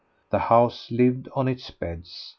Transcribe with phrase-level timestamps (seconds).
[0.31, 2.29] The house lived on its beds.